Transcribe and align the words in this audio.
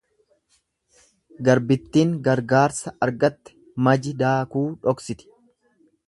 Garbittin 1.49 2.15
gargaarsa 2.27 2.93
argatte 3.07 3.55
maji 3.89 4.13
daakuu 4.23 4.65
dhoksiti. 4.87 5.29